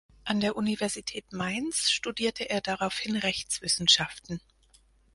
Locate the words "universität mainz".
0.55-1.91